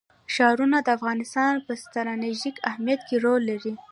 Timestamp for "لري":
3.51-3.73